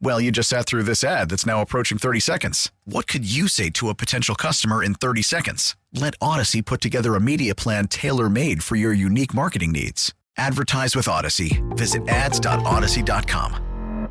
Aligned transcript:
Well, 0.00 0.20
you 0.20 0.30
just 0.30 0.48
sat 0.48 0.66
through 0.66 0.82
this 0.82 1.02
ad 1.02 1.30
that's 1.30 1.46
now 1.46 1.62
approaching 1.62 1.98
30 1.98 2.20
seconds. 2.20 2.70
What 2.84 3.06
could 3.06 3.30
you 3.30 3.48
say 3.48 3.70
to 3.70 3.88
a 3.88 3.94
potential 3.94 4.34
customer 4.34 4.82
in 4.82 4.94
30 4.94 5.22
seconds? 5.22 5.76
Let 5.92 6.14
Odyssey 6.20 6.62
put 6.62 6.80
together 6.80 7.14
a 7.14 7.20
media 7.20 7.54
plan 7.54 7.88
tailor 7.88 8.28
made 8.28 8.62
for 8.62 8.76
your 8.76 8.92
unique 8.92 9.34
marketing 9.34 9.72
needs. 9.72 10.12
Advertise 10.36 10.96
with 10.96 11.08
Odyssey. 11.08 11.62
Visit 11.70 12.08
ads.odyssey.com. 12.08 14.08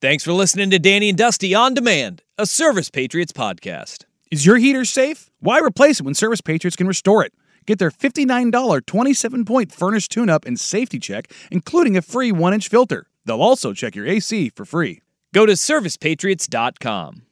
Thanks 0.00 0.22
for 0.22 0.32
listening 0.32 0.70
to 0.70 0.78
Danny 0.78 1.08
and 1.08 1.18
Dusty 1.18 1.56
on 1.56 1.74
Demand, 1.74 2.22
a 2.36 2.46
Service 2.46 2.88
Patriots 2.88 3.32
podcast. 3.32 4.04
Is 4.30 4.46
your 4.46 4.56
heater 4.56 4.84
safe? 4.84 5.28
Why 5.40 5.58
replace 5.58 5.98
it 5.98 6.04
when 6.04 6.14
Service 6.14 6.40
Patriots 6.40 6.76
can 6.76 6.86
restore 6.86 7.24
it? 7.24 7.32
Get 7.66 7.80
their 7.80 7.90
$59 7.90 8.86
27 8.86 9.44
point 9.44 9.72
furnace 9.72 10.06
tune 10.06 10.30
up 10.30 10.44
and 10.44 10.60
safety 10.60 11.00
check, 11.00 11.32
including 11.50 11.96
a 11.96 12.02
free 12.02 12.30
one 12.30 12.54
inch 12.54 12.68
filter. 12.68 13.06
They'll 13.28 13.42
also 13.42 13.74
check 13.74 13.94
your 13.94 14.06
AC 14.06 14.48
for 14.48 14.64
free. 14.64 15.02
Go 15.34 15.44
to 15.44 15.52
servicepatriots.com. 15.52 17.22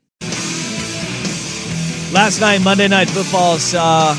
Last 2.13 2.41
night, 2.41 2.61
Monday 2.63 2.87
Night 2.87 3.09
Football 3.09 3.57
saw 3.57 4.13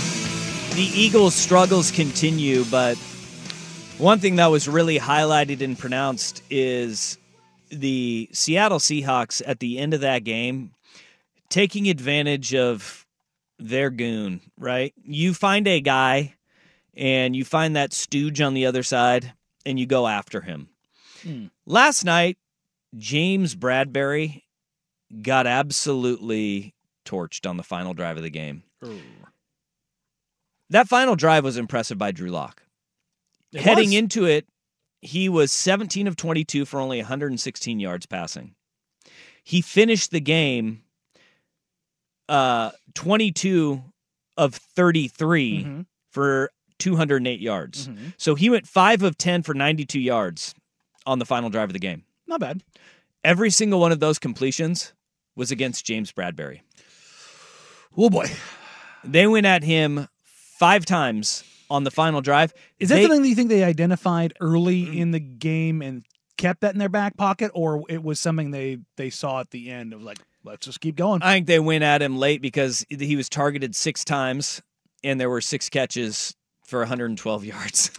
the 0.73 0.89
Eagles' 0.93 1.35
struggles 1.35 1.91
continue, 1.91 2.65
but 2.65 2.97
one 3.99 4.17
thing 4.17 4.37
that 4.37 4.47
was 4.47 4.67
really 4.67 4.97
highlighted 4.97 5.61
and 5.61 5.77
pronounced 5.77 6.41
is 6.49 7.19
the 7.69 8.27
Seattle 8.31 8.79
Seahawks 8.79 9.43
at 9.45 9.59
the 9.59 9.77
end 9.77 9.93
of 9.93 10.01
that 10.01 10.23
game 10.23 10.71
taking 11.49 11.89
advantage 11.89 12.55
of 12.55 13.05
their 13.59 13.91
goon, 13.91 14.41
right? 14.57 14.95
You 15.03 15.35
find 15.35 15.67
a 15.67 15.79
guy 15.79 16.33
and 16.95 17.35
you 17.35 17.45
find 17.45 17.75
that 17.75 17.93
stooge 17.93 18.41
on 18.41 18.55
the 18.55 18.65
other 18.65 18.83
side 18.83 19.33
and 19.65 19.79
you 19.79 19.85
go 19.85 20.07
after 20.07 20.41
him. 20.41 20.69
Hmm. 21.27 21.45
Last 21.65 22.03
night, 22.05 22.37
James 22.97 23.55
Bradberry 23.55 24.43
got 25.21 25.45
absolutely 25.47 26.73
torched 27.05 27.49
on 27.49 27.57
the 27.57 27.63
final 27.63 27.93
drive 27.93 28.17
of 28.17 28.23
the 28.23 28.29
game. 28.29 28.63
That 30.69 30.87
final 30.87 31.15
drive 31.15 31.43
was 31.43 31.57
impressive 31.57 31.97
by 31.97 32.11
Drew 32.11 32.29
Lock. 32.29 32.63
Heading 33.53 33.89
was. 33.89 33.95
into 33.95 34.25
it, 34.25 34.45
he 35.01 35.29
was 35.29 35.51
17 35.51 36.07
of 36.07 36.15
22 36.17 36.65
for 36.65 36.79
only 36.81 36.97
116 36.97 37.79
yards 37.79 38.05
passing. 38.05 38.55
He 39.43 39.61
finished 39.61 40.11
the 40.11 40.19
game 40.19 40.83
uh, 42.29 42.71
22 42.93 43.81
of 44.35 44.53
33 44.55 45.63
Mhm. 45.63 45.85
for 46.11 46.51
208 46.77 47.39
yards. 47.39 47.87
Mhm. 47.87 48.13
So 48.17 48.35
he 48.35 48.49
went 48.49 48.67
5 48.67 49.01
of 49.01 49.17
10 49.17 49.43
for 49.43 49.53
92 49.53 49.99
yards 50.01 50.53
on 51.07 51.19
the 51.19 51.25
final 51.25 51.49
drive 51.49 51.69
of 51.69 51.73
the 51.73 51.79
game. 51.79 52.03
Not 52.27 52.41
bad. 52.41 52.61
Every 53.23 53.49
single 53.49 53.79
one 53.79 53.91
of 53.91 53.99
those 53.99 54.19
completions 54.19 54.93
was 55.35 55.49
against 55.49 55.85
James 55.85 56.11
Bradberry. 56.11 56.61
Oh 57.97 58.09
boy. 58.09 58.27
They 59.03 59.25
went 59.25 59.45
at 59.45 59.63
him 59.63 60.07
five 60.59 60.85
times 60.85 61.43
on 61.69 61.83
the 61.83 61.91
final 61.91 62.21
drive. 62.21 62.53
Is 62.79 62.89
that 62.89 62.95
They- 62.95 63.03
something 63.03 63.23
that 63.23 63.27
you 63.27 63.35
think 63.35 63.49
they 63.49 63.63
identified 63.63 64.33
early 64.39 64.83
mm-hmm. 64.83 64.97
in 64.97 65.11
the 65.11 65.19
game 65.19 65.81
and 65.81 66.03
kept 66.37 66.61
that 66.61 66.73
in 66.73 66.79
their 66.79 66.89
back 66.89 67.17
pocket, 67.17 67.51
or 67.55 67.83
it 67.89 68.03
was 68.03 68.19
something 68.19 68.51
they 68.51 68.77
they 68.95 69.09
saw 69.09 69.39
at 69.39 69.49
the 69.49 69.71
end 69.71 69.93
of 69.93 70.03
like, 70.03 70.19
let's 70.43 70.65
just 70.65 70.81
keep 70.81 70.95
going? 70.95 71.23
I 71.23 71.33
think 71.33 71.47
they 71.47 71.59
went 71.59 71.83
at 71.83 72.01
him 72.01 72.17
late 72.17 72.41
because 72.41 72.85
he 72.89 73.15
was 73.15 73.29
targeted 73.29 73.75
six 73.75 74.03
times 74.03 74.61
and 75.03 75.19
there 75.19 75.29
were 75.29 75.41
six 75.41 75.69
catches 75.69 76.35
for 76.65 76.79
112 76.79 77.45
yards 77.53 77.91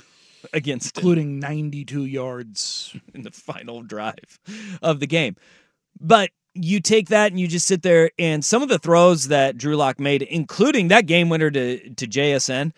against 0.53 0.97
him 0.97 1.01
including 1.01 1.41
92 1.41 2.05
yards. 2.05 2.97
in 3.15 3.23
the 3.23 3.31
final 3.31 3.83
drive 3.83 4.39
of 4.83 5.01
the 5.01 5.07
game. 5.07 5.37
But 6.01 6.31
you 6.55 6.81
take 6.81 7.09
that 7.09 7.31
and 7.31 7.41
you 7.41 7.47
just 7.47 7.67
sit 7.67 7.83
there 7.83 8.11
and 8.19 8.45
some 8.45 8.63
of 8.63 8.69
the 8.69 8.79
throws 8.79 9.29
that 9.29 9.59
Drew 9.59 9.77
Lock 9.77 10.01
made, 10.01 10.23
including 10.23 10.89
that 10.89 11.07
game 11.07 11.29
winner 11.29 11.51
to 11.51 11.91
to 11.95 12.07
JSN. 12.07 12.73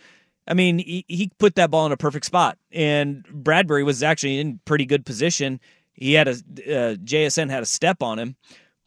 I 0.48 0.54
mean, 0.54 0.78
he, 0.78 1.04
he 1.06 1.30
put 1.38 1.54
that 1.54 1.70
ball 1.70 1.86
in 1.86 1.92
a 1.92 1.96
perfect 1.96 2.26
spot, 2.26 2.58
and 2.72 3.24
Bradberry 3.26 3.84
was 3.84 4.02
actually 4.02 4.40
in 4.40 4.58
pretty 4.64 4.86
good 4.86 5.06
position. 5.06 5.60
He 5.92 6.14
had 6.14 6.28
a 6.28 6.32
uh, 6.32 6.94
JSN 6.96 7.50
had 7.50 7.62
a 7.62 7.66
step 7.66 8.02
on 8.02 8.18
him, 8.18 8.36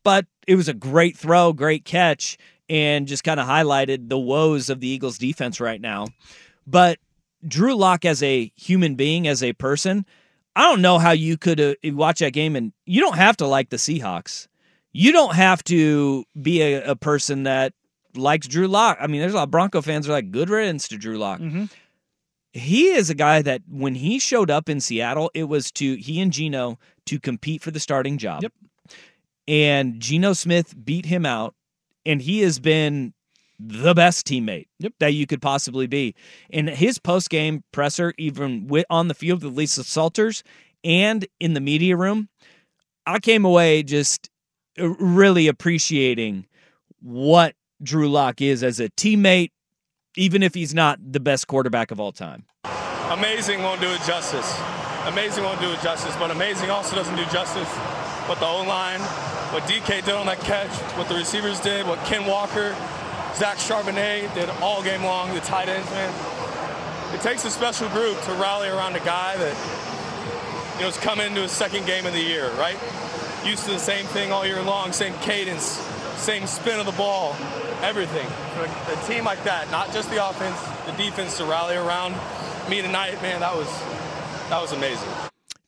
but 0.03 0.25
it 0.47 0.55
was 0.55 0.67
a 0.67 0.73
great 0.73 1.15
throw, 1.15 1.53
great 1.53 1.85
catch, 1.85 2.37
and 2.67 3.07
just 3.07 3.23
kind 3.23 3.39
of 3.39 3.47
highlighted 3.47 4.09
the 4.09 4.19
woes 4.19 4.69
of 4.69 4.79
the 4.79 4.87
Eagles' 4.87 5.17
defense 5.17 5.59
right 5.59 5.79
now. 5.79 6.07
But 6.65 6.97
Drew 7.47 7.75
Lock 7.75 8.05
as 8.05 8.21
a 8.23 8.51
human 8.55 8.95
being, 8.95 9.27
as 9.27 9.43
a 9.43 9.53
person, 9.53 10.05
I 10.55 10.61
don't 10.63 10.81
know 10.81 10.99
how 10.99 11.11
you 11.11 11.37
could 11.37 11.59
uh, 11.59 11.73
watch 11.85 12.19
that 12.19 12.33
game 12.33 12.55
and 12.55 12.73
you 12.85 13.01
don't 13.01 13.17
have 13.17 13.37
to 13.37 13.47
like 13.47 13.69
the 13.69 13.77
Seahawks. 13.77 14.47
You 14.91 15.11
don't 15.11 15.33
have 15.35 15.63
to 15.65 16.23
be 16.39 16.61
a, 16.61 16.91
a 16.91 16.95
person 16.95 17.43
that 17.43 17.73
likes 18.15 18.47
Drew 18.47 18.67
Lock. 18.67 18.97
I 19.01 19.07
mean, 19.07 19.21
there's 19.21 19.33
a 19.33 19.37
lot 19.37 19.43
of 19.43 19.51
Bronco 19.51 19.81
fans 19.81 20.07
are 20.07 20.11
like 20.11 20.29
good 20.31 20.49
riddance 20.49 20.87
to 20.89 20.97
Drew 20.97 21.17
Lock. 21.17 21.39
Mhm. 21.39 21.71
He 22.55 22.89
is 22.89 23.09
a 23.09 23.15
guy 23.15 23.41
that 23.41 23.63
when 23.67 23.95
he 23.95 24.19
showed 24.19 24.51
up 24.51 24.69
in 24.69 24.79
Seattle, 24.79 25.31
it 25.33 25.45
was 25.45 25.71
to 25.71 25.95
he 25.95 26.21
and 26.21 26.31
Geno 26.31 26.77
to 27.07 27.19
compete 27.19 27.63
for 27.63 27.71
the 27.71 27.79
starting 27.79 28.19
job. 28.19 28.43
Yep. 28.43 28.53
And 29.47 29.99
Geno 29.99 30.33
Smith 30.33 30.75
beat 30.85 31.05
him 31.07 31.25
out, 31.25 31.55
and 32.05 32.21
he 32.21 32.41
has 32.41 32.59
been 32.59 33.13
the 33.65 33.93
best 33.93 34.25
teammate 34.25 34.67
Yep. 34.79 34.93
that 34.99 35.13
you 35.13 35.25
could 35.25 35.41
possibly 35.41 35.87
be. 35.87 36.15
In 36.49 36.67
his 36.67 36.99
post 36.99 37.29
game 37.29 37.63
presser, 37.71 38.13
even 38.17 38.67
with, 38.67 38.85
on 38.89 39.07
the 39.07 39.13
field 39.13 39.43
with 39.43 39.53
Lisa 39.55 39.83
Salters 39.83 40.43
and 40.83 41.25
in 41.39 41.53
the 41.53 41.61
media 41.61 41.95
room, 41.95 42.29
I 43.05 43.19
came 43.19 43.45
away 43.45 43.83
just 43.83 44.29
uh, 44.79 44.89
really 44.89 45.47
appreciating 45.47 46.45
what 47.01 47.55
Drew 47.81 48.09
Lock 48.09 48.41
is 48.41 48.63
as 48.63 48.79
a 48.79 48.89
teammate, 48.89 49.51
even 50.15 50.43
if 50.43 50.53
he's 50.53 50.73
not 50.73 50.99
the 51.11 51.19
best 51.19 51.47
quarterback 51.47 51.91
of 51.91 51.99
all 51.99 52.11
time. 52.11 52.45
Amazing 53.09 53.61
won't 53.61 53.81
do 53.81 53.87
it 53.89 54.01
justice. 54.07 54.57
Amazing 55.05 55.43
won't 55.43 55.59
do 55.59 55.69
it 55.69 55.81
justice, 55.81 56.15
but 56.17 56.31
amazing 56.31 56.69
also 56.69 56.95
doesn't 56.95 57.15
do 57.15 57.25
justice 57.25 57.69
what 58.27 58.39
the 58.39 58.45
O 58.45 58.63
line, 58.63 59.01
what 59.51 59.63
DK 59.63 60.05
did 60.05 60.15
on 60.15 60.25
that 60.27 60.39
catch, 60.39 60.69
what 60.97 61.09
the 61.09 61.15
receivers 61.15 61.59
did, 61.59 61.85
what 61.85 61.99
Ken 62.05 62.25
Walker, 62.25 62.73
Zach 63.35 63.57
Charbonnet 63.57 64.33
did 64.35 64.49
all 64.61 64.83
game 64.83 65.03
long, 65.03 65.33
the 65.33 65.39
tight 65.41 65.67
ends, 65.67 65.89
man. 65.89 66.13
It 67.13 67.21
takes 67.21 67.45
a 67.45 67.49
special 67.49 67.89
group 67.89 68.19
to 68.23 68.31
rally 68.33 68.69
around 68.69 68.95
a 68.95 68.99
guy 68.99 69.37
that, 69.37 70.75
you 70.75 70.81
know, 70.81 70.87
is 70.87 70.97
coming 70.97 71.27
into 71.27 71.41
his 71.41 71.51
second 71.51 71.85
game 71.85 72.05
of 72.05 72.13
the 72.13 72.21
year, 72.21 72.51
right? 72.53 72.77
Used 73.45 73.65
to 73.65 73.71
the 73.71 73.79
same 73.79 74.05
thing 74.07 74.31
all 74.31 74.45
year 74.45 74.61
long, 74.61 74.93
same 74.93 75.13
cadence, 75.15 75.63
same 76.15 76.47
spin 76.47 76.79
of 76.79 76.85
the 76.85 76.91
ball, 76.93 77.35
everything. 77.81 78.27
For 78.55 78.63
a 78.63 79.05
team 79.07 79.25
like 79.25 79.43
that, 79.43 79.69
not 79.71 79.91
just 79.91 80.09
the 80.09 80.27
offense, 80.27 80.59
the 80.85 80.91
defense 80.93 81.37
to 81.37 81.45
rally 81.45 81.75
around 81.75 82.15
me 82.69 82.81
tonight, 82.81 83.21
man, 83.21 83.41
that 83.41 83.55
was 83.55 83.67
that 84.49 84.61
was 84.61 84.71
amazing. 84.71 85.09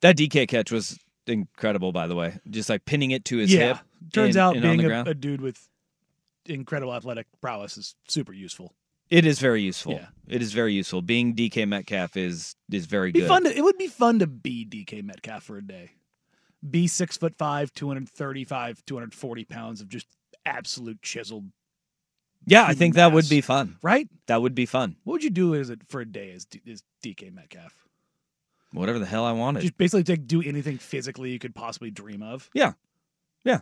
That 0.02 0.18
DK 0.18 0.48
catch 0.48 0.72
was 0.72 1.00
incredible, 1.28 1.92
by 1.92 2.08
the 2.08 2.16
way. 2.16 2.40
Just 2.50 2.70
like 2.70 2.86
pinning 2.86 3.12
it 3.12 3.26
to 3.26 3.38
his 3.38 3.54
yeah. 3.54 3.60
hip. 3.60 3.78
Turns 4.14 4.36
and- 4.36 4.42
out 4.42 4.56
and 4.56 4.66
on 4.66 4.78
being 4.78 4.88
the 4.88 5.00
a, 5.00 5.12
a 5.12 5.14
dude 5.14 5.42
with 5.42 5.68
incredible 6.48 6.94
athletic 6.94 7.28
prowess 7.42 7.78
is 7.78 7.96
super 8.08 8.34
useful. 8.34 8.74
It 9.10 9.26
is 9.26 9.40
very 9.40 9.62
useful. 9.62 9.94
Yeah. 9.94 10.08
It 10.28 10.42
is 10.42 10.52
very 10.54 10.74
useful. 10.74 11.02
Being 11.02 11.36
DK 11.36 11.68
Metcalf 11.68 12.18
is 12.18 12.56
is 12.72 12.86
very 12.88 13.12
Be 13.12 13.20
good. 13.22 13.28
fun 13.28 13.44
to, 13.44 13.56
it 13.56 13.64
would 13.64 13.78
be 13.78 13.88
fun 13.88 14.20
to 14.20 14.28
be 14.28 14.66
DK 14.66 15.04
Metcalf 15.04 15.44
for 15.44 15.58
a 15.58 15.62
day. 15.66 15.92
Be 16.68 16.88
six 16.88 17.16
foot 17.16 17.36
five, 17.38 17.72
235, 17.76 18.84
240 18.86 19.44
pounds 19.46 19.82
of 19.82 19.90
just 19.90 20.08
absolute 20.46 21.02
chiseled 21.04 21.46
Yeah, 22.48 22.66
I 22.66 22.74
think 22.74 22.96
that 22.96 23.12
would 23.12 23.30
be 23.30 23.42
fun. 23.42 23.78
right. 23.84 24.08
That 24.28 24.42
would 24.42 24.56
be 24.56 24.66
fun. 24.66 24.96
What 25.04 25.14
would 25.14 25.24
you 25.24 25.30
do 25.30 25.54
as 25.54 25.70
a, 25.70 25.78
for 25.90 26.02
a 26.02 26.06
day 26.06 26.32
as, 26.32 26.46
D, 26.46 26.62
as 26.72 26.84
DK 27.04 27.32
Metcalf? 27.32 27.74
Whatever 28.72 28.98
the 29.00 29.06
hell 29.06 29.24
I 29.26 29.32
wanted. 29.34 29.62
Just 29.62 29.78
basically 29.78 30.12
like 30.12 30.26
do 30.28 30.42
anything 30.42 30.80
physically 30.80 31.30
you 31.32 31.38
could 31.40 31.54
possibly 31.54 31.92
dream 31.92 32.24
of. 32.24 32.50
yeah. 32.56 32.74
Yeah. 33.44 33.60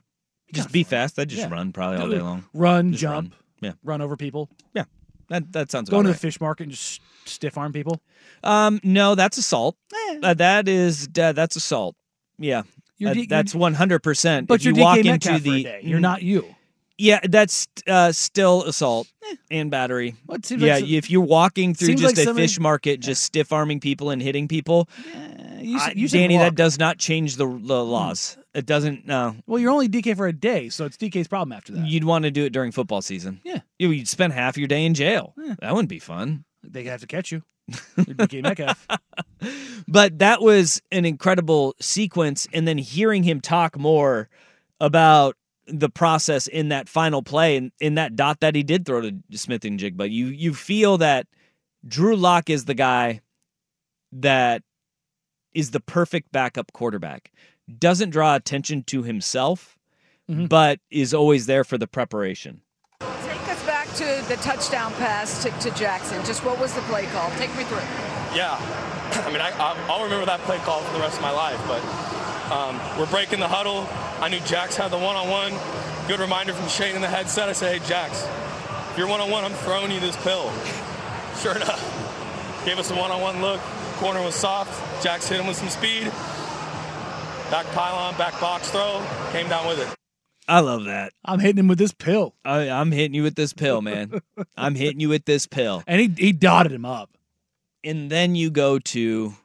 Just 0.52 0.72
be 0.72 0.84
fast. 0.84 1.18
I'd 1.20 1.30
just 1.30 1.42
Yeah. 1.44 1.50
run 1.52 1.72
probably 1.72 1.98
all 1.98 2.10
day 2.10 2.20
long. 2.22 2.46
Run, 2.54 2.92
Just 2.92 3.02
jump, 3.02 3.34
run. 3.34 3.34
Yeah. 3.62 3.72
run 3.84 4.02
over 4.02 4.16
people. 4.18 4.50
Yeah. 4.74 4.84
That 5.30 5.52
that 5.54 5.72
sounds 5.72 5.90
Go 5.90 5.96
about 5.98 6.00
into 6.02 6.10
right. 6.10 6.14
the 6.16 6.20
fish 6.20 6.42
market 6.42 6.64
and 6.64 6.72
just 6.74 7.02
stiff 7.26 7.58
arm 7.58 7.72
people. 7.74 8.02
Um, 8.44 8.80
no, 8.84 9.16
that's 9.16 9.38
assault. 9.38 9.78
Eh. 9.94 10.20
Uh, 10.22 10.34
that 10.36 10.68
is 10.68 11.08
uh, 11.18 11.32
that's 11.32 11.56
assault. 11.56 11.96
Yeah, 12.38 12.64
You're 12.98 13.12
Uh, 13.12 13.14
D- 13.14 13.26
that's 13.28 13.56
one 13.56 13.74
hundred 13.76 14.00
percent. 14.00 14.48
But 14.48 14.56
if 14.56 14.66
you're 14.66 14.76
you 14.76 14.82
walk 14.82 14.98
DK 14.98 15.00
into 15.00 15.12
Metcalf 15.12 15.42
for 15.42 15.48
a 15.50 15.52
the, 15.54 15.64
day. 15.64 15.80
You're 15.84 16.00
Mm, 16.00 16.02
not 16.04 16.24
you. 16.24 16.56
Yeah, 16.98 17.20
that's 17.24 17.68
uh, 17.88 18.12
still 18.12 18.64
assault 18.66 19.08
and 19.50 19.72
battery. 19.72 20.16
Well, 20.28 20.38
it 20.38 20.46
seems 20.46 20.62
yeah, 20.62 20.76
like 20.76 20.82
some- 20.84 20.94
if 20.94 21.10
you're 21.10 21.22
walking 21.22 21.74
through 21.74 21.88
seems 21.88 22.02
just 22.02 22.16
like 22.18 22.22
a 22.22 22.26
somebody- 22.26 22.48
fish 22.48 22.60
market, 22.60 23.00
just 23.00 23.24
stiff 23.24 23.52
arming 23.52 23.80
people 23.80 24.12
and 24.12 24.22
hitting 24.22 24.48
people, 24.48 24.88
Eh, 25.14 25.62
you, 25.62 25.80
I- 25.80 25.94
you 25.96 26.08
said 26.08 26.20
Danny, 26.20 26.36
walk. 26.36 26.44
that 26.50 26.56
does 26.56 26.78
not 26.78 26.98
change 27.00 27.38
the, 27.38 27.48
the 27.48 27.84
laws. 27.84 28.38
It 28.54 28.66
doesn't. 28.68 29.08
No, 29.08 29.36
Well, 29.48 29.60
you're 29.60 29.72
only 29.72 29.88
DK 29.90 30.16
for 30.16 30.28
a 30.28 30.34
day, 30.34 30.70
so 30.70 30.86
it's 30.86 30.96
DK's 30.98 31.28
problem 31.28 31.52
after 31.54 31.74
that. 31.74 31.88
you'd 31.88 32.04
want 32.04 32.24
to 32.26 32.32
do 32.32 32.46
it 32.46 32.52
during 32.54 32.72
football 32.72 33.02
season. 33.02 33.42
Yeah. 33.44 33.62
You- 33.80 33.90
you'd 33.92 34.08
spend 34.08 34.34
half 34.34 34.58
your 34.58 34.68
day 34.68 34.86
in 34.86 34.94
jail. 34.94 35.34
Yeah. 35.38 35.56
That 35.60 35.74
wouldn't 35.74 35.90
be 35.90 36.00
fun. 36.00 36.46
they 36.64 36.84
have 36.86 37.02
to 37.02 37.08
catch 37.08 37.32
you. 37.32 37.44
You're 37.98 38.16
DK 38.16 38.42
Metcalf. 38.44 38.88
But 39.88 40.20
that 40.20 40.42
was 40.42 40.82
an 40.92 41.04
incredible 41.06 41.76
sequence. 41.82 42.48
And 42.54 42.68
then 42.68 42.78
hearing 42.78 43.24
him 43.24 43.42
talk 43.42 43.78
more 43.78 44.30
about 44.80 45.36
the 45.68 45.90
process 45.90 46.48
in 46.48 46.70
that 46.70 46.88
final 46.90 47.22
play 47.24 47.56
and 47.58 47.72
in 47.80 47.96
that 47.96 48.16
dot 48.16 48.40
that 48.42 48.54
he 48.56 48.64
did 48.64 48.86
throw 48.86 49.02
to 49.02 49.14
Smith-Njigba, 49.32 50.10
you 50.12 50.28
you 50.28 50.54
feel 50.54 50.98
that 51.00 51.26
Drew 51.88 52.16
Lock 52.16 52.50
is 52.50 52.66
the 52.66 52.74
guy 52.74 53.22
that 54.12 54.62
is 55.54 55.72
the 55.72 55.80
perfect 55.80 56.32
backup 56.32 56.72
quarterback. 56.74 57.32
Doesn't 57.80 58.10
draw 58.10 58.36
attention 58.36 58.84
to 58.84 59.04
himself, 59.04 59.78
Mhm. 60.30 60.50
but 60.50 60.80
is 60.92 61.14
always 61.14 61.46
there 61.46 61.64
for 61.64 61.78
the 61.78 61.88
preparation. 61.88 62.62
Take 63.00 63.48
us 63.50 63.64
back 63.64 63.88
to 63.96 64.24
the 64.28 64.36
touchdown 64.38 64.92
pass 64.94 65.44
to, 65.44 65.50
to 65.50 65.70
Jaxon. 65.72 66.26
Just 66.26 66.44
what 66.44 66.60
was 66.60 66.74
the 66.74 66.82
play 66.82 67.06
call? 67.08 67.30
Take 67.38 67.56
me 67.56 67.64
through. 67.64 67.78
Yeah. 68.36 68.58
I 69.26 69.32
mean, 69.32 69.42
I, 69.42 69.50
I- 69.52 69.78
I'll 69.90 70.04
remember 70.04 70.26
that 70.26 70.40
play 70.42 70.58
call 70.60 70.82
for 70.82 70.94
the 70.94 71.00
rest 71.00 71.16
of 71.18 71.22
my 71.22 71.32
life. 71.32 71.60
But 71.68 71.82
um, 72.54 72.80
we're 73.00 73.06
breaking 73.08 73.40
the 73.40 73.48
huddle. 73.48 73.88
I 74.20 74.28
knew 74.30 74.40
Jax 74.42 74.76
had 74.76 74.92
the 74.92 74.98
one-on-one. 74.98 75.54
Good 76.08 76.20
reminder 76.20 76.54
from 76.54 76.68
Shane 76.68 76.96
in 76.96 77.02
the 77.02 77.08
headset. 77.08 77.48
I 77.48 77.54
said, 77.54 77.80
hey, 77.80 77.88
Jax, 77.88 78.24
if 78.92 78.98
you're 78.98 79.08
one-on-one, 79.08 79.44
I'm 79.46 79.54
throwing 79.54 79.90
you 79.92 80.00
this 80.02 80.18
pill. 80.24 80.52
Sure 81.42 81.56
enough, 81.56 81.82
gave 82.66 82.78
us 82.78 82.92
a 82.92 82.96
one-on-one 82.96 83.42
look. 83.42 83.62
Corner 83.98 84.22
was 84.22 84.36
soft. 84.36 84.72
Jax 85.04 85.28
hit 85.30 85.40
him 85.40 85.48
with 85.48 85.56
some 85.58 85.70
speed. 85.70 86.12
Back 87.54 87.68
pylon, 87.68 88.18
back 88.18 88.40
box 88.42 88.72
throw. 88.72 89.00
Came 89.32 89.48
down 89.48 89.68
with 89.68 89.78
it. 89.80 89.88
I 90.48 90.62
love 90.62 90.86
that. 90.86 91.14
I'm 91.24 91.38
hitting 91.40 91.60
him 91.60 91.68
with 91.68 91.78
this 91.78 91.94
pill, 91.94 92.34
I, 92.44 92.68
I'm 92.68 92.92
hitting 92.92 93.14
you 93.14 93.22
with 93.22 93.36
this 93.36 93.54
pill, 93.54 93.84
man. 93.84 94.22
I'm 94.58 94.74
hitting 94.74 95.00
you 95.00 95.08
with 95.10 95.26
this 95.26 95.46
pill. 95.46 95.84
and 95.86 96.02
he 96.02 96.08
he 96.18 96.32
dotted 96.34 96.72
him 96.72 96.84
up. 96.84 97.12
and 97.84 98.10
then 98.10 98.34
you 98.34 98.50
go 98.50 98.80
to 98.80 99.36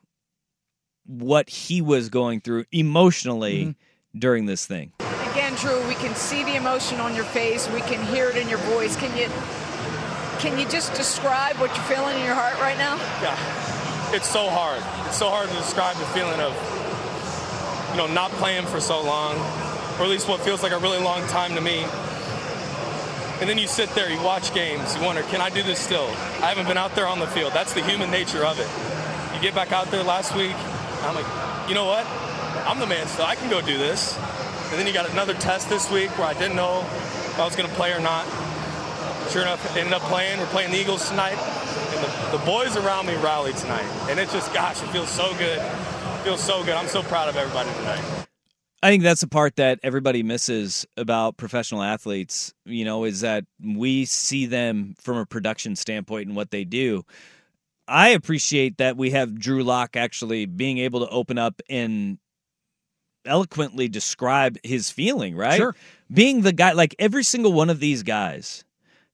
what 1.05 1.51
he 1.51 1.83
was 1.83 2.09
going 2.09 2.41
through 2.41 2.65
emotionally 2.73 3.59
Mm-hmm. 3.65 4.19
during 4.19 4.47
this 4.47 4.65
thing. 4.65 4.93
Again, 5.33 5.55
Drew, 5.57 5.87
we 5.87 5.95
can 5.95 6.15
see 6.15 6.43
the 6.45 6.57
emotion 6.57 7.01
on 7.01 7.15
your 7.15 7.25
face. 7.27 7.69
We 7.71 7.83
can 7.83 8.03
hear 8.07 8.31
it 8.31 8.37
in 8.37 8.49
your 8.49 8.59
voice. 8.73 8.97
Can 8.97 9.15
you 9.19 9.29
can 10.41 10.59
you 10.59 10.67
just 10.69 10.95
describe 10.95 11.57
what 11.57 11.77
you're 11.77 11.85
feeling 11.85 12.17
in 12.17 12.25
your 12.25 12.35
heart 12.35 12.55
right 12.59 12.79
now? 12.79 12.97
Yeah, 13.21 14.17
it's 14.17 14.29
so 14.29 14.49
hard. 14.49 14.83
It's 15.09 15.19
so 15.19 15.29
hard 15.29 15.49
to 15.51 15.55
describe 15.57 15.97
the 15.99 16.07
feeling 16.07 16.41
of, 16.41 16.53
you 17.90 17.96
know, 17.96 18.06
not 18.06 18.31
playing 18.32 18.67
for 18.67 18.81
so 18.81 19.02
long, 19.02 19.37
or 19.99 20.05
at 20.05 20.08
least 20.08 20.29
what 20.29 20.40
feels 20.40 20.62
like 20.62 20.73
a 20.73 20.79
really 20.79 21.02
long 21.02 21.26
time 21.29 21.55
to 21.55 21.61
me. 21.61 21.85
And 23.40 23.49
then 23.49 23.58
you 23.58 23.69
sit 23.69 23.88
there, 23.90 24.11
you 24.11 24.20
watch 24.23 24.52
games, 24.52 24.96
you 24.96 25.02
wonder, 25.02 25.23
can 25.23 25.40
I 25.40 25.50
do 25.50 25.62
this 25.62 25.79
still? 25.79 26.08
I 26.43 26.50
haven't 26.50 26.67
been 26.67 26.76
out 26.76 26.94
there 26.94 27.06
on 27.06 27.19
the 27.20 27.26
field. 27.29 27.52
That's 27.52 27.73
the 27.73 27.82
human 27.82 28.11
nature 28.11 28.44
of 28.44 28.58
it. 28.58 28.69
You 29.35 29.40
get 29.40 29.55
back 29.55 29.70
out 29.70 29.90
there 29.90 30.02
last 30.02 30.35
week, 30.35 30.56
I'm 31.02 31.14
like, 31.14 31.69
you 31.69 31.75
know 31.75 31.85
what? 31.85 32.05
I'm 32.67 32.81
the 32.81 32.87
man 32.87 33.06
still. 33.06 33.26
I 33.26 33.37
can 33.37 33.49
go 33.49 33.61
do 33.61 33.79
this. 33.79 34.19
And 34.70 34.79
then 34.79 34.87
you 34.87 34.93
got 34.93 35.08
another 35.11 35.35
test 35.35 35.69
this 35.69 35.90
week 35.90 36.11
where 36.19 36.26
I 36.26 36.35
didn't 36.35 36.56
know 36.56 36.81
if 36.81 37.38
I 37.38 37.44
was 37.44 37.55
going 37.55 37.69
to 37.69 37.75
play 37.76 37.93
or 37.93 38.00
not. 38.00 38.26
Sure 39.31 39.43
enough, 39.43 39.76
ended 39.76 39.93
up 39.93 40.02
playing. 40.02 40.38
We're 40.38 40.46
playing 40.46 40.73
the 40.73 40.79
Eagles 40.79 41.08
tonight, 41.08 41.37
and 41.37 42.32
the, 42.32 42.38
the 42.38 42.44
boys 42.44 42.76
around 42.76 43.06
me 43.06 43.14
rallied 43.17 43.56
tonight, 43.56 43.87
and 44.11 44.19
it 44.19 44.31
just, 44.31 44.52
gosh, 44.52 44.82
it 44.82 44.88
feels 44.88 45.11
so 45.11 45.32
good. 45.38 45.58
It 46.19 46.25
feels 46.25 46.43
so 46.43 46.65
good. 46.65 46.75
I'm 46.75 46.88
so 46.88 47.03
proud 47.03 47.29
of 47.29 47.37
everybody 47.37 47.70
tonight. 47.75 48.26
I 48.82 48.91
think 48.91 49.03
that's 49.03 49.20
the 49.20 49.29
part 49.29 49.56
that 49.56 49.79
everybody 49.82 50.23
misses 50.23 50.87
about 50.97 51.37
professional 51.37 51.82
athletes, 51.82 52.53
you 52.65 52.85
know, 52.85 53.05
is 53.05 53.20
that 53.20 53.44
we 53.62 54.05
see 54.05 54.47
them 54.47 54.94
from 55.00 55.17
a 55.17 55.26
production 55.26 55.76
standpoint 55.76 56.26
and 56.29 56.37
what 56.37 56.50
they 56.50 56.65
do. 56.65 57.05
I 57.87 58.11
appreciate 58.11 58.79
that 58.79 58.97
we 58.97 59.11
have 59.11 59.38
Drew 59.38 59.62
Lock 59.65 59.97
actually 59.97 60.47
being 60.47 60.79
able 60.79 61.00
to 61.00 61.09
open 61.09 61.38
up 61.38 61.61
and 61.69 62.19
eloquently 63.25 63.88
describe 63.88 64.59
his 64.62 64.91
feeling, 64.91 65.37
right? 65.37 65.56
Sure. 65.56 65.75
Being 66.12 66.43
the 66.43 66.53
guy, 66.53 66.73
like 66.73 66.94
every 66.99 67.25
single 67.25 67.53
one 67.53 67.71
of 67.71 67.81
these 67.81 68.03
guys 68.03 68.64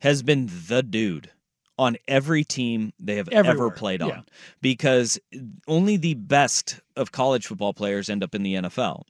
has 0.01 0.23
been 0.23 0.51
the 0.69 0.83
dude 0.83 1.31
on 1.79 1.97
every 2.07 2.45
team 2.45 2.93
they 2.99 3.17
have 3.17 3.29
ever 3.31 3.71
played 3.71 4.01
on 4.01 4.09
yeah. 4.09 4.21
because 4.61 5.19
only 5.67 5.97
the 5.97 6.15
best 6.15 6.81
of 6.97 7.13
college 7.13 7.47
football 7.47 7.75
players 7.75 8.09
end 8.09 8.23
up 8.23 8.35
in 8.35 8.43
the 8.43 8.55
NFL. 8.55 9.03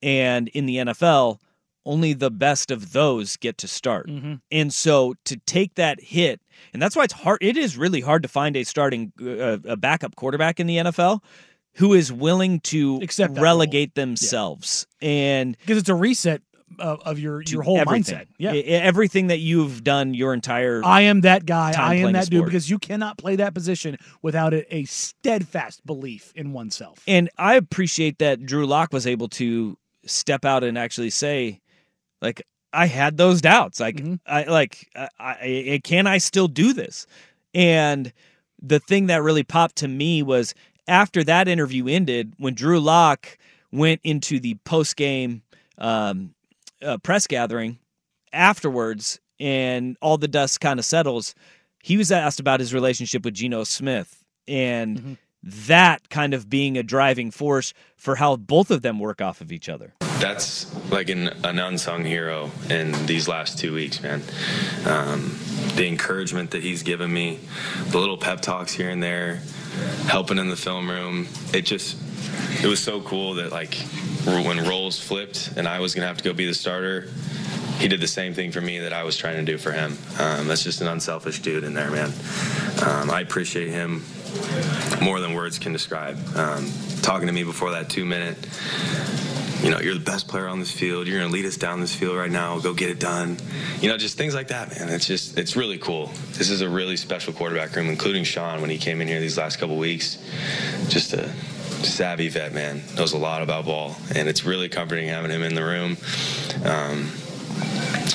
And 0.00 0.48
in 0.48 0.66
the 0.66 0.76
NFL, 0.76 1.38
only 1.84 2.12
the 2.12 2.30
best 2.30 2.70
of 2.70 2.92
those 2.92 3.36
get 3.36 3.58
to 3.58 3.68
start. 3.68 4.06
Mm-hmm. 4.08 4.34
And 4.52 4.72
so 4.72 5.14
to 5.24 5.36
take 5.38 5.74
that 5.74 6.00
hit, 6.00 6.40
and 6.72 6.80
that's 6.80 6.94
why 6.94 7.04
it's 7.04 7.14
hard. 7.14 7.38
It 7.40 7.56
is 7.56 7.76
really 7.76 8.00
hard 8.00 8.22
to 8.22 8.28
find 8.28 8.56
a 8.56 8.64
starting, 8.64 9.12
uh, 9.20 9.58
a 9.64 9.76
backup 9.76 10.14
quarterback 10.14 10.60
in 10.60 10.66
the 10.66 10.76
NFL 10.76 11.20
who 11.74 11.94
is 11.94 12.12
willing 12.12 12.60
to 12.60 12.98
Accept 13.02 13.38
relegate 13.38 13.94
themselves 13.94 14.86
and 15.00 15.56
because 15.60 15.78
it's 15.78 15.88
a 15.88 15.94
reset 15.94 16.42
of, 16.78 17.00
of 17.00 17.18
your 17.18 17.42
your 17.42 17.62
whole 17.62 17.78
everything. 17.78 18.16
mindset. 18.16 18.26
Yeah, 18.38 18.52
everything 18.52 19.28
that 19.28 19.38
you've 19.38 19.82
done 19.84 20.14
your 20.14 20.34
entire. 20.34 20.82
I 20.84 21.02
am 21.02 21.22
that 21.22 21.46
guy. 21.46 21.72
I 21.76 21.96
am 21.96 22.12
that 22.12 22.30
dude 22.30 22.44
because 22.44 22.68
you 22.70 22.78
cannot 22.78 23.18
play 23.18 23.36
that 23.36 23.54
position 23.54 23.96
without 24.22 24.54
a, 24.54 24.74
a 24.74 24.84
steadfast 24.84 25.84
belief 25.86 26.32
in 26.36 26.52
oneself. 26.52 27.02
and 27.06 27.28
I 27.38 27.54
appreciate 27.56 28.18
that 28.18 28.44
Drew 28.46 28.66
Lock 28.66 28.92
was 28.92 29.06
able 29.06 29.28
to 29.30 29.76
step 30.06 30.44
out 30.44 30.64
and 30.64 30.78
actually 30.78 31.10
say, 31.10 31.60
like, 32.22 32.42
I 32.72 32.86
had 32.86 33.16
those 33.16 33.40
doubts. 33.40 33.80
Like, 33.80 33.96
Mhm. 33.96 34.20
I 34.26 34.44
like, 34.44 34.88
I, 34.94 35.08
I, 35.18 35.80
can 35.84 36.06
I 36.06 36.18
still 36.18 36.48
do 36.48 36.72
this? 36.72 37.06
And 37.54 38.12
the 38.62 38.78
thing 38.78 39.06
that 39.06 39.22
really 39.22 39.42
popped 39.42 39.76
to 39.76 39.88
me 39.88 40.22
was 40.22 40.54
after 40.86 41.24
that 41.24 41.48
interview 41.48 41.86
ended, 41.88 42.34
when 42.38 42.54
Drew 42.54 42.78
Lock 42.80 43.38
went 43.72 44.00
into 44.04 44.38
the 44.40 44.54
post 44.64 44.96
game 44.96 45.42
um, 45.78 46.34
uh, 46.82 46.98
press 46.98 47.26
gathering 47.26 47.78
afterwards, 48.32 49.20
and 49.40 49.96
all 50.00 50.18
the 50.18 50.28
dust 50.28 50.60
kind 50.60 50.78
of 50.78 50.84
settles, 50.84 51.34
he 51.82 51.96
was 51.96 52.10
asked 52.12 52.40
about 52.40 52.60
his 52.60 52.74
relationship 52.74 53.24
with 53.24 53.34
Geno 53.34 53.64
Smith 53.64 54.24
and 54.46 54.98
Mhm. 54.98 55.16
that 55.66 56.08
kind 56.10 56.34
of 56.34 56.50
being 56.50 56.76
a 56.76 56.82
driving 56.82 57.30
force 57.30 57.72
for 57.96 58.16
how 58.16 58.36
both 58.36 58.70
of 58.70 58.82
them 58.82 58.98
work 58.98 59.20
off 59.22 59.40
of 59.40 59.52
each 59.52 59.68
other. 59.68 59.94
that's 60.18 60.66
like 60.90 61.08
an, 61.10 61.28
an 61.44 61.60
unsung 61.60 62.04
hero 62.04 62.50
in 62.68 62.90
these 63.06 63.28
last 63.28 63.56
two 63.56 63.72
weeks, 63.72 64.02
man. 64.02 64.20
Um, 64.84 65.38
the 65.76 65.86
encouragement 65.86 66.50
that 66.50 66.62
he's 66.64 66.82
given 66.82 67.12
me, 67.12 67.38
the 67.90 67.98
little 68.00 68.16
pep 68.18 68.40
talks 68.40 68.72
here 68.72 68.90
and 68.90 69.00
there, 69.00 69.40
helping 70.08 70.38
in 70.38 70.48
the 70.48 70.56
film 70.56 70.90
room. 70.90 71.28
It 71.54 71.62
just, 71.66 71.96
it 72.62 72.66
was 72.66 72.80
so 72.80 73.00
cool 73.00 73.34
that 73.34 73.52
like 73.52 73.74
when 74.24 74.66
roles 74.68 75.00
flipped 75.00 75.52
and 75.56 75.66
I 75.66 75.80
was 75.80 75.94
gonna 75.94 76.06
have 76.06 76.18
to 76.18 76.24
go 76.24 76.32
be 76.32 76.46
the 76.46 76.54
starter, 76.54 77.08
he 77.78 77.88
did 77.88 78.00
the 78.00 78.08
same 78.08 78.34
thing 78.34 78.52
for 78.52 78.60
me 78.60 78.80
that 78.80 78.92
I 78.92 79.04
was 79.04 79.16
trying 79.16 79.36
to 79.36 79.50
do 79.50 79.58
for 79.58 79.72
him. 79.72 79.96
Um, 80.18 80.48
that's 80.48 80.64
just 80.64 80.80
an 80.80 80.88
unselfish 80.88 81.40
dude 81.40 81.64
in 81.64 81.74
there, 81.74 81.90
man. 81.90 82.12
Um, 82.84 83.10
I 83.10 83.20
appreciate 83.20 83.70
him 83.70 84.04
more 85.00 85.20
than 85.20 85.34
words 85.34 85.58
can 85.58 85.72
describe. 85.72 86.18
Um, 86.36 86.70
talking 87.02 87.26
to 87.26 87.32
me 87.32 87.44
before 87.44 87.70
that 87.72 87.88
two 87.88 88.04
minute 88.04 88.36
you 89.62 89.70
know, 89.70 89.80
you're 89.80 89.94
the 89.94 90.00
best 90.00 90.28
player 90.28 90.46
on 90.46 90.60
this 90.60 90.70
field. 90.70 91.08
You're 91.08 91.20
to 91.20 91.28
lead 91.28 91.44
us 91.44 91.56
down 91.56 91.80
this 91.80 91.94
field 91.94 92.16
right 92.16 92.30
now. 92.30 92.60
Go 92.60 92.74
get 92.74 92.90
it 92.90 93.00
done. 93.00 93.36
You 93.80 93.88
know, 93.88 93.96
just 93.96 94.16
things 94.16 94.34
like 94.34 94.48
that, 94.48 94.70
man. 94.70 94.88
It's 94.88 95.06
just, 95.06 95.36
it's 95.36 95.56
really 95.56 95.78
cool. 95.78 96.12
This 96.34 96.48
is 96.48 96.60
a 96.60 96.68
really 96.68 96.96
special 96.96 97.32
quarterback 97.32 97.74
room, 97.74 97.88
including 97.88 98.22
Sean 98.22 98.60
when 98.60 98.70
he 98.70 98.78
came 98.78 99.00
in 99.00 99.08
here 99.08 99.18
these 99.18 99.36
last 99.36 99.56
couple 99.56 99.76
weeks. 99.76 100.18
Just 100.88 101.12
a 101.12 101.32
savvy 101.84 102.28
vet, 102.28 102.52
man. 102.52 102.82
Knows 102.96 103.12
a 103.12 103.18
lot 103.18 103.42
about 103.42 103.64
ball, 103.66 103.96
and 104.14 104.28
it's 104.28 104.44
really 104.44 104.68
comforting 104.68 105.08
having 105.08 105.30
him 105.30 105.42
in 105.42 105.54
the 105.54 105.64
room. 105.64 105.96
Um, 106.64 107.10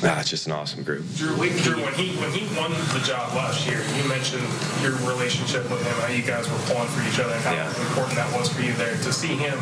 ah, 0.04 0.20
it's 0.20 0.30
just 0.30 0.48
an 0.48 0.54
awesome 0.54 0.84
group. 0.84 1.06
Drew, 1.16 1.36
Drew, 1.62 1.82
when 1.84 1.94
he 1.94 2.12
when 2.20 2.32
he 2.32 2.44
won 2.60 2.72
the 2.94 3.02
job 3.06 3.34
last 3.36 3.66
year, 3.68 3.80
you 3.98 4.04
mentioned 4.08 4.44
your 4.82 4.94
relationship 5.08 5.64
with 5.72 5.82
him, 5.86 5.94
how 6.02 6.08
you 6.12 6.24
guys 6.24 6.50
were 6.50 6.58
pulling 6.68 6.88
for 6.90 7.02
each 7.08 7.20
other, 7.20 7.34
and 7.34 7.44
how 7.44 7.54
Yeah. 7.54 7.70
important 7.88 8.16
that 8.16 8.32
was 8.38 8.50
for 8.52 8.62
you 8.62 8.74
there. 8.74 8.96
To 8.96 9.14
see 9.14 9.36
him 9.36 9.58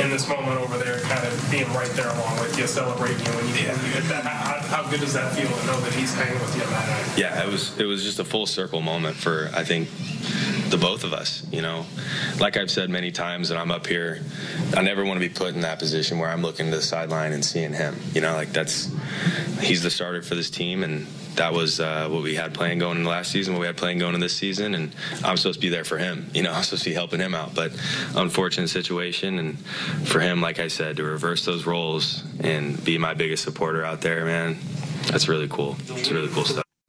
in 0.00 0.10
this 0.10 0.28
moment 0.28 0.60
over 0.60 0.78
there, 0.78 1.00
kind 1.00 1.26
of 1.26 1.32
being 1.50 1.70
right 1.74 1.90
there 1.92 2.08
along 2.08 2.40
with 2.40 2.58
you, 2.58 2.66
celebrating 2.66 3.20
you 3.20 3.32
when 3.32 3.46
you, 3.48 3.54
when 3.68 3.80
you 3.84 3.92
hit 3.92 4.08
that. 4.08 4.24
How, 4.24 4.61
how 4.72 4.88
good 4.88 5.00
does 5.00 5.12
that 5.12 5.34
feel 5.34 5.46
to 5.46 5.66
know 5.66 5.78
that 5.80 5.92
he's 5.92 6.14
hanging 6.14 6.40
with 6.40 6.54
you 6.56 6.62
that? 6.62 7.18
Yeah, 7.18 7.44
it 7.46 7.52
was 7.52 7.78
it 7.78 7.84
was 7.84 8.02
just 8.02 8.18
a 8.18 8.24
full 8.24 8.46
circle 8.46 8.80
moment 8.80 9.16
for 9.16 9.50
I 9.54 9.64
think 9.64 9.90
the 10.70 10.78
both 10.78 11.04
of 11.04 11.12
us. 11.12 11.46
You 11.52 11.60
know, 11.60 11.84
like 12.40 12.56
I've 12.56 12.70
said 12.70 12.88
many 12.88 13.12
times, 13.12 13.50
and 13.50 13.60
I'm 13.60 13.70
up 13.70 13.86
here, 13.86 14.22
I 14.74 14.80
never 14.80 15.04
want 15.04 15.20
to 15.20 15.28
be 15.28 15.32
put 15.32 15.54
in 15.54 15.60
that 15.60 15.78
position 15.78 16.18
where 16.18 16.30
I'm 16.30 16.40
looking 16.40 16.70
to 16.70 16.76
the 16.76 16.82
sideline 16.82 17.32
and 17.32 17.44
seeing 17.44 17.74
him. 17.74 17.94
You 18.14 18.22
know, 18.22 18.32
like 18.32 18.54
that's 18.54 18.90
he's 19.60 19.82
the 19.82 19.90
starter 19.90 20.22
for 20.22 20.34
this 20.34 20.48
team, 20.48 20.82
and 20.82 21.06
that 21.36 21.52
was 21.52 21.80
uh, 21.80 22.08
what 22.08 22.22
we 22.22 22.34
had 22.34 22.54
playing 22.54 22.78
going 22.78 22.98
into 22.98 23.08
last 23.08 23.30
season, 23.30 23.54
what 23.54 23.60
we 23.60 23.66
had 23.66 23.76
playing 23.76 23.98
going 23.98 24.14
into 24.14 24.24
this 24.24 24.36
season, 24.36 24.74
and 24.74 24.94
I'm 25.24 25.36
supposed 25.36 25.60
to 25.60 25.60
be 25.60 25.68
there 25.68 25.84
for 25.84 25.98
him. 25.98 26.30
You 26.34 26.42
know, 26.42 26.52
I'm 26.52 26.62
supposed 26.62 26.84
to 26.84 26.90
be 26.90 26.94
helping 26.94 27.20
him 27.20 27.34
out, 27.34 27.54
but 27.54 27.72
unfortunate 28.14 28.68
situation, 28.68 29.38
and 29.38 29.58
for 30.06 30.20
him, 30.20 30.40
like 30.40 30.58
I 30.58 30.68
said, 30.68 30.96
to 30.96 31.04
reverse 31.04 31.44
those 31.44 31.66
roles 31.66 32.24
and 32.40 32.82
be 32.84 32.98
my 32.98 33.14
biggest 33.14 33.44
supporter 33.44 33.84
out 33.84 34.00
there, 34.00 34.24
man, 34.24 34.58
that's 35.06 35.28
really 35.28 35.48
cool. 35.48 35.76
It's 35.88 36.10
really 36.10 36.28
cool 36.28 36.44
stuff. 36.44 36.71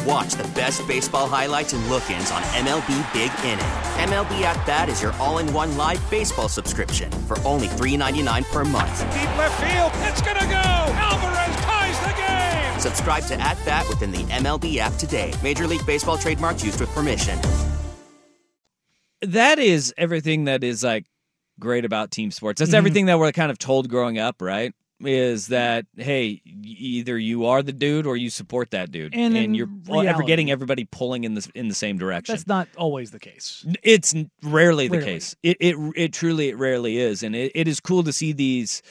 And 0.00 0.06
watch 0.08 0.34
the 0.34 0.44
best 0.54 0.86
baseball 0.86 1.26
highlights 1.28 1.72
and 1.72 1.86
look 1.88 2.08
ins 2.10 2.30
on 2.30 2.42
MLB 2.42 3.12
Big 3.12 3.30
Inning. 3.44 3.58
MLB 4.08 4.42
At 4.42 4.64
Bat 4.66 4.88
is 4.88 5.02
your 5.02 5.12
all 5.14 5.38
in 5.38 5.52
one 5.52 5.76
live 5.76 6.00
baseball 6.10 6.48
subscription 6.48 7.10
for 7.26 7.38
only 7.40 7.66
$3.99 7.68 8.44
per 8.50 8.64
month. 8.64 9.00
Deep 9.12 9.36
left 9.36 9.60
field, 9.60 9.92
it's 10.08 10.22
gonna 10.22 10.40
go. 10.40 10.92
Alvarez 10.94 11.56
ties 11.56 11.98
the 12.00 12.14
game. 12.16 12.80
Subscribe 12.80 13.24
to 13.24 13.40
At 13.40 13.62
Bat 13.64 13.88
within 13.88 14.10
the 14.10 14.24
MLB 14.32 14.78
app 14.78 14.94
today. 14.96 15.32
Major 15.42 15.66
League 15.66 15.84
Baseball 15.86 16.16
trademarks 16.18 16.64
used 16.64 16.80
with 16.80 16.90
permission. 16.90 17.38
that 19.22 19.58
is 19.58 19.92
everything 19.98 20.44
that 20.44 20.64
is 20.64 20.82
like 20.82 21.04
great 21.58 21.84
about 21.84 22.10
team 22.10 22.30
sports. 22.30 22.58
That's 22.58 22.70
Mhm. 22.70 22.74
everything 22.78 23.06
that 23.06 23.18
we're 23.18 23.32
kind 23.32 23.50
of 23.50 23.58
told 23.58 23.90
growing 23.90 24.18
up, 24.18 24.40
right? 24.40 24.72
Is 25.02 25.46
that 25.46 25.86
hey, 25.96 26.42
either 26.44 27.16
you 27.18 27.46
are 27.46 27.62
the 27.62 27.72
dude 27.72 28.06
or 28.06 28.16
you 28.16 28.28
support 28.28 28.70
that 28.72 28.90
dude, 28.92 29.14
And 29.14 29.36
in 29.36 29.54
you're 29.54 29.68
all- 29.88 30.06
ever 30.06 30.22
getting 30.22 30.50
everybody 30.50 30.84
pulling 30.84 31.24
in 31.24 31.34
the 31.34 31.48
in 31.54 31.68
the 31.68 31.74
same 31.74 31.96
direction. 31.96 32.34
That's 32.34 32.46
not 32.46 32.68
always 32.76 33.10
the 33.10 33.18
case. 33.18 33.64
It's 33.82 34.14
rarely 34.42 34.88
the 34.88 34.98
Rarely. 34.98 35.12
case. 35.12 35.36
It 35.42 35.56
it 35.60 35.76
it 35.96 36.12
truly 36.12 36.48
it 36.50 36.58
rarely 36.58 36.98
is, 36.98 37.22
and 37.22 37.34
it, 37.34 37.52
it 37.54 37.66
is 37.66 37.80
cool 37.80 38.02
to 38.02 38.12
see 38.12 38.32
these 38.32 38.82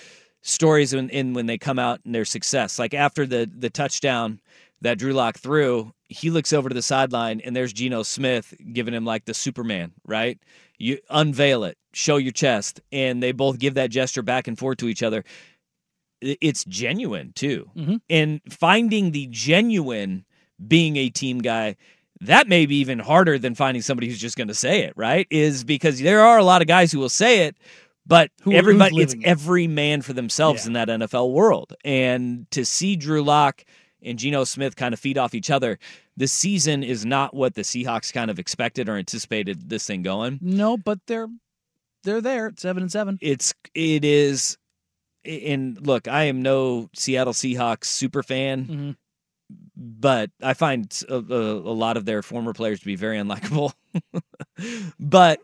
stories 0.42 0.96
when 0.96 1.10
in 1.10 1.34
when 1.34 1.46
they 1.46 1.58
come 1.58 1.78
out 1.78 2.00
and 2.06 2.16
their 2.16 2.26
success. 2.26 2.80
Like 2.80 2.94
after 2.96 3.26
the 3.28 3.50
the 3.56 3.70
touchdown 3.70 4.40
that 4.82 4.98
Drew 4.98 5.14
Lock 5.14 5.38
threw, 5.38 5.94
he 6.08 6.30
looks 6.30 6.54
over 6.54 6.70
to 6.70 6.74
the 6.74 6.82
sideline 6.82 7.42
and 7.42 7.56
there's 7.56 7.74
Geno 7.74 8.02
Smith 8.02 8.54
giving 8.74 8.94
him 8.94 9.04
like 9.06 9.26
the 9.26 9.34
Superman, 9.34 9.92
right? 10.08 10.40
You 10.78 10.98
unveil 11.10 11.66
it, 11.66 11.78
show 11.94 12.16
your 12.16 12.32
chest, 12.32 12.80
and 12.92 13.22
they 13.22 13.34
both 13.34 13.60
give 13.60 13.74
that 13.74 13.90
gesture 13.92 14.22
back 14.22 14.48
and 14.48 14.58
forth 14.58 14.78
to 14.78 14.88
each 14.88 15.04
other. 15.04 15.26
It's 16.22 16.66
genuine 16.66 17.32
too, 17.34 17.70
Mhm. 17.76 18.02
and 18.10 18.42
finding 18.50 19.12
the 19.12 19.28
genuine 19.32 20.26
being 20.68 20.98
a 20.98 21.10
team 21.10 21.40
guy 21.40 21.76
that 22.22 22.50
may 22.50 22.66
be 22.66 22.76
even 22.80 23.00
harder 23.00 23.40
than 23.40 23.56
finding 23.56 23.82
somebody 23.82 24.08
who's 24.10 24.20
just 24.20 24.36
going 24.36 24.50
to 24.50 24.54
say 24.54 24.82
it 24.84 24.92
right 24.98 25.26
is 25.30 25.64
because 25.64 26.00
there 26.02 26.20
are 26.20 26.38
a 26.38 26.44
lot 26.44 26.62
of 26.62 26.68
guys 26.68 26.92
who 26.92 27.00
will 27.00 27.08
say 27.08 27.46
it 27.46 27.56
but 28.06 28.30
Who- 28.42 28.52
everybody 28.52 28.98
it's 28.98 29.14
it. 29.14 29.22
every 29.24 29.68
man 29.68 30.02
for 30.02 30.12
themselves 30.12 30.64
Yeah. 30.64 30.68
in 30.68 30.74
that 30.74 30.90
NFL 30.90 31.32
world 31.32 31.74
and 31.86 32.46
to 32.52 32.66
see 32.66 32.98
Drew 32.98 33.24
Lock 33.24 33.64
and 34.02 34.20
Geno 34.20 34.44
Smith 34.44 34.76
kind 34.76 34.94
of 34.94 35.00
feed 35.00 35.18
off 35.18 35.34
each 35.34 35.50
other 35.50 35.80
this 36.18 36.34
season 36.34 36.84
is 36.84 37.06
not 37.06 37.34
what 37.34 37.56
the 37.56 37.62
Seahawks 37.62 38.12
kind 38.12 38.30
of 38.30 38.38
expected 38.38 38.90
or 38.90 38.98
anticipated 38.98 39.70
this 39.70 39.88
thing 39.88 40.02
going 40.02 40.40
No, 40.42 40.76
but 40.76 41.00
they're 41.08 41.30
they're 42.04 42.20
there 42.22 42.48
at 42.48 42.60
seven 42.60 42.84
and 42.84 42.92
seven. 42.92 43.18
it's 43.22 43.54
it 43.74 44.04
is 44.04 44.58
and 45.26 45.86
look 45.86 46.08
I 46.08 46.24
am 46.26 46.42
no 46.42 46.90
Seattle 46.96 47.34
Seahawks 47.34 47.86
super 47.86 48.24
fan 48.24 48.66
Mhm. 48.66 48.96
but 49.76 50.30
I 50.42 50.54
find 50.54 50.92
a, 51.10 51.16
a, 51.16 51.20
a 51.54 51.76
lot 51.76 51.98
of 51.98 52.06
their 52.06 52.22
former 52.22 52.54
players 52.54 52.80
to 52.82 52.86
be 52.86 52.96
very 52.96 53.18
unlikable. 53.18 53.74
but 55.00 55.40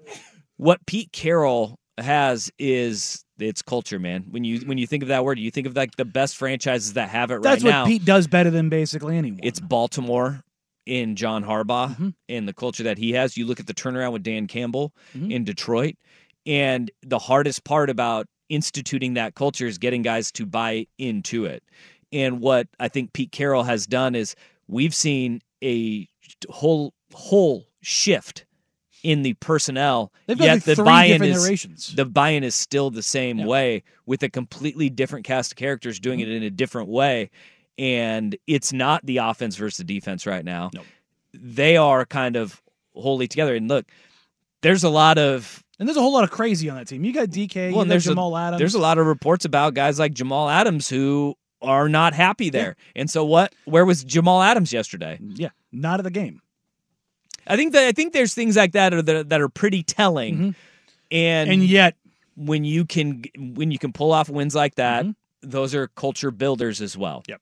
what 0.57 0.85
Pete 0.85 1.11
Carroll 1.11 1.79
has 1.97 2.51
is 2.59 3.23
it's 3.39 3.61
culture, 3.61 3.99
man. 3.99 4.25
When 4.29 4.43
you 4.43 4.59
when 4.61 4.77
you 4.77 4.87
think 4.87 5.03
of 5.03 5.09
that 5.09 5.23
word, 5.25 5.39
you 5.39 5.51
think 5.51 5.67
of 5.67 5.75
like 5.75 5.95
the 5.95 6.05
best 6.05 6.35
franchises 6.37 6.93
that 6.93 7.09
have 7.09 7.31
it 7.31 7.41
That's 7.41 7.63
right 7.63 7.79
what. 7.81 7.87
Pete 7.87 8.05
does 8.05 8.27
better 8.27 8.49
than 8.49 8.69
basically 8.69 9.17
anyone. 9.17 9.39
It's 9.43 9.59
Baltimore 9.59 10.41
in 10.85 11.15
John 11.15 11.43
Harbaugh 11.43 11.95
Mhm. 11.97 12.13
and 12.29 12.47
the 12.47 12.53
culture 12.53 12.83
that 12.83 12.97
he 12.97 13.11
has. 13.13 13.35
You 13.37 13.45
look 13.45 13.59
at 13.59 13.67
the 13.67 13.73
turnaround 13.73 14.11
with 14.13 14.23
Dan 14.23 14.47
Campbell 14.47 14.93
Mhm. 15.17 15.31
in 15.31 15.43
Detroit, 15.43 15.95
and 16.45 16.91
the 17.01 17.19
hardest 17.19 17.63
part 17.63 17.89
about 17.89 18.27
instituting 18.49 19.13
that 19.15 19.35
culture 19.35 19.67
is 19.67 19.77
getting 19.77 20.01
guys 20.01 20.31
to 20.33 20.45
buy 20.45 20.87
into 20.97 21.45
it. 21.45 21.63
And 22.13 22.39
what 22.41 22.67
I 22.79 22.87
think 22.87 23.13
Pete 23.13 23.31
Carroll 23.31 23.63
has 23.63 23.85
done 23.87 24.15
is 24.15 24.35
we've 24.67 24.95
seen 24.95 25.41
a 25.63 26.07
whole 26.49 26.93
whole 27.13 27.65
shift 27.81 28.45
in 29.03 29.21
the 29.21 29.33
personnel. 29.35 30.11
They've 30.27 30.39
yet 30.39 30.53
like 30.55 30.63
the 30.63 30.83
buy-in 30.83 31.23
is 31.23 31.93
the 31.95 32.05
buy-in 32.05 32.43
is 32.43 32.55
still 32.55 32.89
the 32.89 33.03
same 33.03 33.39
Yeah. 33.39 33.45
way 33.45 33.83
with 34.05 34.23
a 34.23 34.29
completely 34.29 34.89
different 34.89 35.25
cast 35.25 35.51
of 35.51 35.57
characters 35.57 35.99
doing 35.99 36.19
Mm-hmm. 36.19 36.31
it 36.31 36.35
in 36.37 36.43
a 36.43 36.49
different 36.49 36.89
way 36.89 37.29
and 37.77 38.35
it's 38.47 38.71
not 38.71 39.05
the 39.05 39.17
offense 39.17 39.57
versus 39.57 39.77
the 39.77 39.83
defense 39.83 40.25
right 40.25 40.45
now 40.45 40.69
Nope. 40.73 40.85
they 41.33 41.75
are 41.77 42.05
kind 42.05 42.35
of 42.37 42.61
wholly 42.95 43.27
together 43.27 43.53
and 43.55 43.67
look 43.67 43.85
there's 44.65 44.83
a 44.83 44.89
lot 44.89 45.17
of 45.17 45.63
and 45.79 45.87
there's 45.87 45.97
a 45.97 46.01
whole 46.01 46.13
lot 46.13 46.23
of 46.23 46.31
crazy 46.31 46.69
on 46.69 46.77
that 46.77 46.87
team. 46.87 47.03
You 47.03 47.13
got 47.13 47.29
DK, 47.29 47.55
well, 47.55 47.71
you 47.75 47.81
and 47.81 47.91
there's 47.91 48.05
Jamal 48.05 48.35
a, 48.35 48.41
Adams. 48.47 48.59
there's 48.59 48.73
a 48.75 48.79
lot 48.79 48.97
of 48.97 49.05
reports 49.05 49.45
about 49.45 49.73
guys 49.73 49.99
like 49.99 50.13
Jamal 50.13 50.49
Adams 50.49 50.89
who 50.89 51.35
are 51.61 51.87
not 51.89 52.13
happy 52.13 52.49
there 52.49 52.75
and 52.95 53.09
so 53.09 53.23
what 53.25 53.53
where 53.65 53.85
was 53.85 54.03
Jamal 54.03 54.41
Adams 54.41 54.71
yesterday 54.73 55.17
yeah, 55.21 55.49
not 55.71 55.99
at 55.99 56.03
the 56.03 56.11
game. 56.11 56.41
I 57.47 57.55
think 57.55 57.73
that 57.73 57.83
I 57.83 57.91
think 57.91 58.13
there's 58.13 58.33
things 58.33 58.55
like 58.55 58.71
that 58.73 58.93
are 58.93 59.01
that, 59.01 59.29
that 59.29 59.41
are 59.41 59.49
pretty 59.49 59.83
telling 59.83 60.35
Mhm. 60.37 60.55
and 61.11 61.49
And 61.51 61.63
yet, 61.63 61.95
when 62.35 62.63
you 62.65 62.85
can 62.85 63.23
when 63.37 63.71
you 63.71 63.77
can 63.79 63.93
pull 63.93 64.11
off 64.11 64.29
wins 64.29 64.55
like 64.55 64.75
that, 64.75 65.05
those 65.41 65.73
are 65.75 65.87
culture 65.89 66.31
builders 66.31 66.81
as 66.81 66.97
well. 66.97 67.19
Mm-hmm. 67.21 67.31
Yep. 67.31 67.41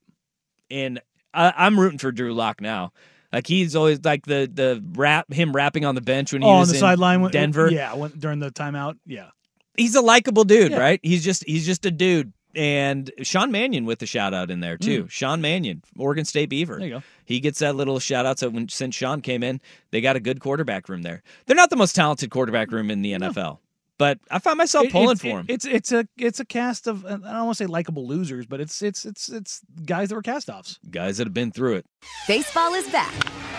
And 0.70 1.00
I, 1.32 1.52
I'm 1.56 1.78
rooting 1.80 1.98
for 1.98 2.12
Drew 2.12 2.32
Lock 2.34 2.60
now. 2.60 2.92
Like 3.34 3.46
he's 3.46 3.74
always 3.74 4.04
like 4.04 4.26
the 4.26 4.50
the 4.52 4.82
rap 4.92 5.32
him 5.32 5.52
rapping 5.52 5.84
on 5.84 5.94
the 5.94 6.00
bench 6.00 6.32
when 6.32 6.42
he 6.42 6.48
oh, 6.48 6.52
on 6.52 6.60
was 6.60 6.68
the 6.70 6.76
in 6.76 6.80
sideline, 6.80 7.28
Denver. 7.30 7.70
Yeah, 7.70 7.94
when, 7.94 8.12
during 8.12 8.38
the 8.38 8.50
timeout. 8.50 8.96
Yeah, 9.06 9.30
He's 9.76 9.94
a 9.94 10.00
likable 10.00 10.44
dude, 10.44 10.70
Yeah. 10.72 10.78
right? 10.78 11.00
He's 11.02 11.24
just 11.24 11.44
he's 11.46 11.66
just 11.66 11.84
a 11.84 11.90
dude. 11.90 12.32
And 12.56 13.10
Sean 13.22 13.50
Mannion 13.50 13.84
with 13.84 13.98
the 13.98 14.06
shout 14.06 14.32
out 14.32 14.48
in 14.48 14.60
there 14.60 14.76
too. 14.76 15.08
Sean 15.08 15.40
Mannion, 15.40 15.82
Oregon 15.98 16.24
State 16.24 16.48
Beaver. 16.48 16.76
Mm. 16.76 16.78
There 16.78 16.88
you 16.88 16.94
go. 16.94 17.02
He 17.24 17.40
gets 17.40 17.58
that 17.58 17.74
little 17.74 17.98
shout 17.98 18.26
out. 18.26 18.38
So 18.38 18.48
when 18.50 18.68
since 18.68 18.94
Sean 18.94 19.20
came 19.22 19.42
in, 19.42 19.60
they 19.90 20.00
got 20.00 20.14
a 20.14 20.20
good 20.20 20.38
quarterback 20.38 20.88
room 20.88 21.02
there. 21.02 21.24
They're 21.46 21.56
not 21.56 21.70
the 21.70 21.76
most 21.76 21.96
talented 21.96 22.30
quarterback 22.30 22.70
room 22.70 22.92
in 22.92 23.02
the 23.02 23.14
NFL, 23.14 23.58
but 23.98 24.18
I 24.30 24.38
find 24.38 24.58
myself 24.58 24.86
It- 24.86 24.92
pulling 24.92 25.12
it's, 25.12 25.20
for 25.20 25.40
him. 25.40 25.46
It's 25.48 25.64
it's 25.64 25.92
a 25.92 26.06
it's 26.16 26.40
a 26.40 26.44
cast 26.44 26.86
of 26.86 27.04
I 27.06 27.10
don't 27.10 27.22
want 27.22 27.56
to 27.56 27.64
say 27.64 27.66
likable 27.66 28.06
losers, 28.06 28.46
but 28.46 28.60
it's 28.60 28.82
it's 28.82 29.04
it's 29.04 29.28
it's 29.28 29.60
guys 29.84 30.08
that 30.08 30.14
were 30.14 30.22
cast 30.22 30.48
offs. 30.50 30.78
Guys 30.90 31.18
that 31.18 31.26
have 31.26 31.34
been 31.34 31.50
through 31.52 31.74
it. 31.76 31.86
Baseball 32.26 32.74
is 32.74 32.88
back, 32.90 33.14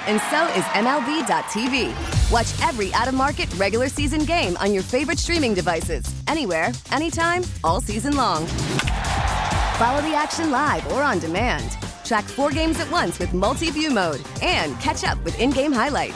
and 0.08 0.20
so 0.30 0.46
is 0.60 0.64
MLB.tv. 0.76 2.32
Watch 2.32 2.68
every 2.68 2.94
out 2.94 3.08
of 3.08 3.14
market 3.14 3.54
regular 3.56 3.88
season 3.90 4.22
game 4.26 4.58
on 4.58 4.74
your 4.74 4.84
favorite 4.84 5.20
streaming 5.20 5.54
devices, 5.54 6.04
anywhere, 6.28 6.72
anytime, 6.92 7.44
all 7.64 7.80
season 7.82 8.16
long. 8.16 8.46
Follow 9.78 10.02
the 10.02 10.16
action 10.16 10.52
live 10.52 10.86
or 10.92 11.02
on 11.04 11.20
demand. 11.20 11.78
Track 12.06 12.24
four 12.26 12.52
games 12.52 12.80
at 12.80 12.90
once 12.92 13.20
with 13.20 13.34
multi-view 13.34 13.90
mode 13.92 14.22
and 14.42 14.80
catch 14.80 15.04
up 15.04 15.22
with 15.26 15.38
in-game 15.40 15.72
highlights. 15.74 16.16